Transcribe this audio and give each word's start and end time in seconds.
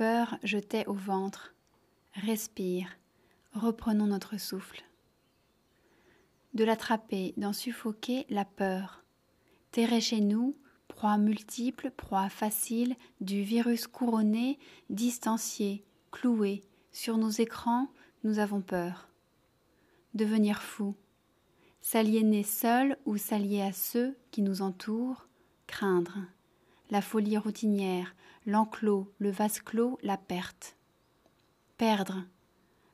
Peur, 0.00 0.38
au 0.86 0.94
ventre. 0.94 1.54
Respire, 2.14 2.88
reprenons 3.52 4.06
notre 4.06 4.40
souffle. 4.40 4.82
De 6.54 6.64
l'attraper, 6.64 7.34
d'en 7.36 7.52
suffoquer 7.52 8.24
la 8.30 8.46
peur. 8.46 9.04
Terré 9.72 10.00
chez 10.00 10.22
nous, 10.22 10.56
proie 10.88 11.18
multiple, 11.18 11.90
proie 11.90 12.30
facile, 12.30 12.96
du 13.20 13.42
virus 13.42 13.86
couronné, 13.86 14.58
distancié, 14.88 15.84
cloué, 16.10 16.62
sur 16.92 17.18
nos 17.18 17.28
écrans, 17.28 17.92
nous 18.24 18.38
avons 18.38 18.62
peur. 18.62 19.10
Devenir 20.14 20.62
fou, 20.62 20.94
s'aliéner 21.82 22.42
seul 22.42 22.96
ou 23.04 23.18
s'allier 23.18 23.60
à 23.60 23.74
ceux 23.74 24.16
qui 24.30 24.40
nous 24.40 24.62
entourent, 24.62 25.28
craindre. 25.66 26.16
La 26.90 27.00
folie 27.00 27.38
routinière, 27.38 28.16
l'enclos, 28.46 29.12
le 29.18 29.30
vase 29.30 29.60
clos, 29.60 29.96
la 30.02 30.16
perte. 30.16 30.76
Perdre. 31.76 32.24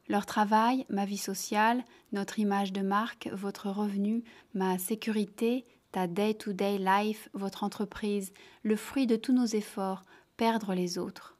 Leur 0.08 0.26
travail, 0.26 0.84
ma 0.90 1.06
vie 1.06 1.16
sociale, 1.16 1.82
notre 2.12 2.38
image 2.38 2.74
de 2.74 2.82
marque, 2.82 3.28
votre 3.32 3.70
revenu, 3.70 4.22
ma 4.52 4.78
sécurité, 4.78 5.64
ta 5.92 6.06
day-to-day 6.06 6.76
life, 6.78 7.30
votre 7.32 7.64
entreprise, 7.64 8.34
le 8.62 8.76
fruit 8.76 9.06
de 9.06 9.16
tous 9.16 9.32
nos 9.32 9.46
efforts, 9.46 10.04
perdre 10.36 10.74
les 10.74 10.98
autres. 10.98 11.38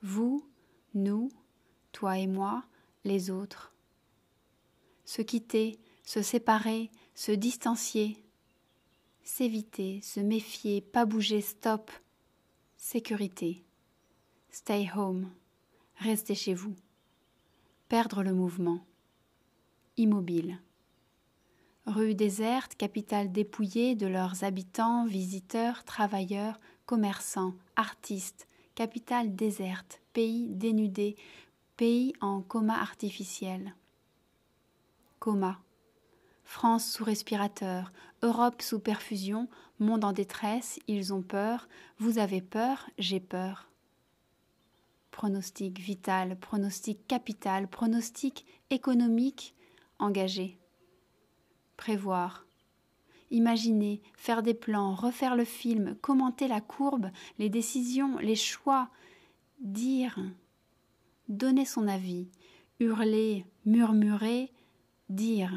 Vous, 0.00 0.48
nous, 0.94 1.28
toi 1.90 2.18
et 2.18 2.28
moi, 2.28 2.62
les 3.04 3.30
autres. 3.30 3.74
Se 5.04 5.22
quitter, 5.22 5.80
se 6.04 6.22
séparer, 6.22 6.92
se 7.16 7.32
distancier, 7.32 8.22
s'éviter, 9.28 10.00
se 10.02 10.20
méfier, 10.20 10.80
pas 10.80 11.04
bouger, 11.04 11.42
stop, 11.42 11.92
sécurité, 12.78 13.62
stay 14.50 14.88
home, 14.96 15.30
rester 15.96 16.34
chez 16.34 16.54
vous, 16.54 16.74
perdre 17.88 18.22
le 18.22 18.32
mouvement, 18.32 18.80
immobile. 19.98 20.58
Rue 21.84 22.14
déserte, 22.14 22.74
capitale 22.74 23.30
dépouillée 23.30 23.94
de 23.94 24.06
leurs 24.06 24.44
habitants, 24.44 25.04
visiteurs, 25.04 25.84
travailleurs, 25.84 26.58
commerçants, 26.86 27.54
artistes, 27.76 28.48
capitale 28.74 29.36
déserte, 29.36 30.00
pays 30.14 30.48
dénudé, 30.48 31.16
pays 31.76 32.14
en 32.22 32.40
coma 32.40 32.80
artificiel. 32.80 33.74
Coma. 35.18 35.60
France 36.48 36.90
sous 36.90 37.04
respirateur, 37.04 37.92
Europe 38.22 38.62
sous 38.62 38.80
perfusion, 38.80 39.48
monde 39.80 40.02
en 40.02 40.12
détresse, 40.12 40.80
ils 40.88 41.12
ont 41.12 41.20
peur, 41.20 41.68
vous 41.98 42.16
avez 42.16 42.40
peur, 42.40 42.88
j'ai 42.96 43.20
peur. 43.20 43.68
Pronostic 45.10 45.78
vital, 45.78 46.38
pronostic 46.40 47.06
capital, 47.06 47.68
pronostic 47.68 48.46
économique, 48.70 49.54
engagé. 49.98 50.58
Prévoir, 51.76 52.46
imaginer, 53.30 54.00
faire 54.16 54.42
des 54.42 54.54
plans, 54.54 54.94
refaire 54.94 55.36
le 55.36 55.44
film, 55.44 55.96
commenter 55.96 56.48
la 56.48 56.62
courbe, 56.62 57.10
les 57.38 57.50
décisions, 57.50 58.16
les 58.20 58.36
choix, 58.36 58.88
dire, 59.60 60.18
donner 61.28 61.66
son 61.66 61.86
avis, 61.86 62.30
hurler, 62.80 63.44
murmurer, 63.66 64.50
dire, 65.10 65.52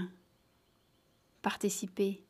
participer, 1.42 2.24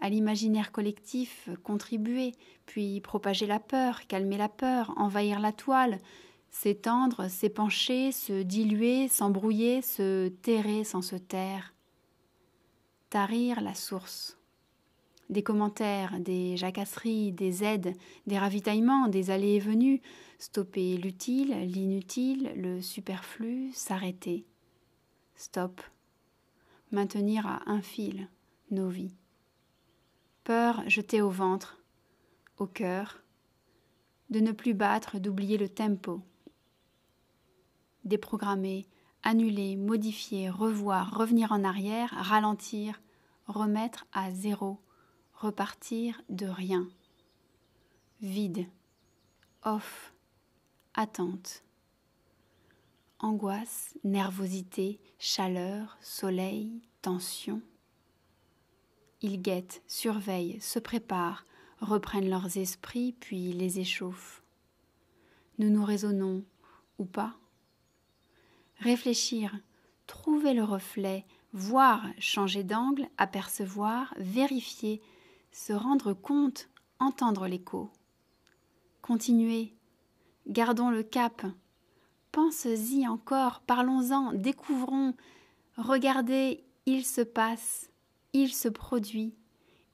à 0.00 0.08
l'imaginaire 0.08 0.72
collectif, 0.72 1.48
contribuer, 1.62 2.32
puis 2.66 3.00
propager 3.00 3.46
la 3.46 3.60
peur, 3.60 4.06
calmer 4.06 4.36
la 4.36 4.48
peur, 4.48 4.92
envahir 4.96 5.40
la 5.40 5.52
toile, 5.52 5.98
s'étendre, 6.50 7.28
s'épancher, 7.30 8.12
se 8.12 8.42
diluer, 8.42 9.08
s'embrouiller, 9.08 9.82
se 9.82 10.28
terrer 10.28 10.84
sans 10.84 11.02
se 11.02 11.16
taire, 11.16 11.74
tarir 13.10 13.60
la 13.60 13.74
source. 13.74 14.38
Des 15.28 15.42
commentaires, 15.42 16.20
des 16.20 16.56
jacasseries, 16.56 17.32
des 17.32 17.64
aides, 17.64 17.96
des 18.26 18.38
ravitaillements, 18.38 19.08
des 19.08 19.30
allées 19.30 19.54
et 19.54 19.60
venues, 19.60 20.00
stopper 20.38 20.96
l'utile, 20.96 21.50
l'inutile, 21.66 22.52
le 22.56 22.80
superflu, 22.80 23.72
s'arrêter. 23.72 24.46
Stop. 25.34 25.80
Maintenir 26.92 27.46
à 27.46 27.62
un 27.66 27.82
fil 27.82 28.28
nos 28.70 28.88
vies. 28.88 29.14
Peur 30.44 30.82
jetée 30.88 31.20
au 31.20 31.30
ventre, 31.30 31.82
au 32.58 32.66
cœur, 32.66 33.22
de 34.30 34.40
ne 34.40 34.52
plus 34.52 34.74
battre, 34.74 35.18
d'oublier 35.18 35.58
le 35.58 35.68
tempo. 35.68 36.22
Déprogrammer, 38.04 38.86
annuler, 39.22 39.76
modifier, 39.76 40.50
revoir, 40.50 41.16
revenir 41.16 41.52
en 41.52 41.64
arrière, 41.64 42.10
ralentir, 42.16 43.00
remettre 43.46 44.06
à 44.12 44.30
zéro, 44.30 44.80
repartir 45.34 46.22
de 46.28 46.46
rien. 46.46 46.88
Vide, 48.20 48.66
off, 49.64 50.14
attente. 50.94 51.65
Angoisse, 53.18 53.94
nervosité, 54.04 55.00
chaleur, 55.18 55.96
soleil, 56.02 56.82
tension. 57.00 57.62
Ils 59.22 59.40
guettent, 59.40 59.82
surveillent, 59.86 60.60
se 60.60 60.78
préparent, 60.78 61.46
reprennent 61.80 62.28
leurs 62.28 62.58
esprits, 62.58 63.12
puis 63.18 63.54
les 63.54 63.80
échauffent. 63.80 64.42
Nous 65.58 65.70
nous 65.70 65.82
raisonnons, 65.82 66.44
ou 66.98 67.06
pas? 67.06 67.34
Réfléchir, 68.80 69.58
trouver 70.06 70.52
le 70.52 70.64
reflet, 70.64 71.24
voir, 71.54 72.06
changer 72.18 72.64
d'angle, 72.64 73.08
apercevoir, 73.16 74.12
vérifier, 74.18 75.00
se 75.52 75.72
rendre 75.72 76.12
compte, 76.12 76.68
entendre 76.98 77.46
l'écho. 77.46 77.90
Continuer, 79.00 79.74
gardons 80.46 80.90
le 80.90 81.02
cap, 81.02 81.46
pense-y 82.36 83.08
encore, 83.08 83.62
parlons-en, 83.62 84.34
découvrons, 84.34 85.14
regardez, 85.78 86.62
il 86.84 87.02
se 87.06 87.22
passe, 87.22 87.88
il 88.34 88.52
se 88.52 88.68
produit, 88.68 89.34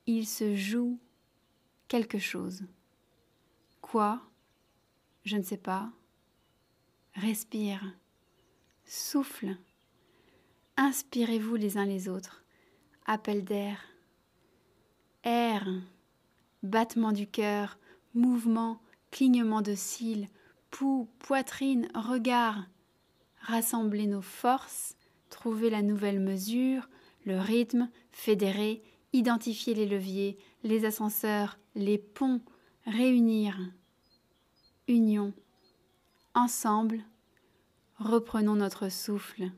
il 0.08 0.26
se 0.26 0.56
joue 0.56 0.98
quelque 1.86 2.18
chose. 2.18 2.64
Quoi? 3.80 4.20
Je 5.24 5.36
ne 5.36 5.44
sais 5.44 5.56
pas. 5.56 5.92
Respire 7.14 7.84
souffle. 8.86 9.56
Inspirez-vous 10.76 11.54
les 11.54 11.78
uns 11.78 11.84
les 11.84 12.08
autres. 12.08 12.42
Appel 13.06 13.44
d'air. 13.44 13.78
Air. 15.22 15.64
Battement 16.64 17.12
du 17.12 17.28
cœur. 17.28 17.78
Mouvement. 18.14 18.80
Clignement 19.12 19.62
de 19.62 19.76
cils. 19.76 20.26
Pouls. 20.72 21.08
Poitrine. 21.20 21.86
Regard. 21.94 22.66
Rassembler 23.42 24.08
nos 24.08 24.22
forces. 24.22 24.96
Trouver 25.30 25.70
la 25.70 25.82
nouvelle 25.82 26.18
mesure. 26.18 26.88
Le 27.24 27.38
rythme. 27.38 27.88
Fédérer. 28.10 28.82
Identifier 29.12 29.74
les 29.74 29.86
leviers. 29.86 30.36
Les 30.64 30.84
ascenseurs. 30.84 31.58
Les 31.76 31.98
ponts. 31.98 32.40
Réunir. 32.86 33.56
Union. 34.88 35.32
Ensemble 36.34 37.04
Reprenons 37.98 38.56
notre 38.56 38.88
souffle. 38.88 39.52